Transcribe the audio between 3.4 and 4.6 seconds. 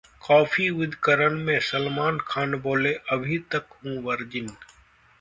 तक हूं वर्जिन'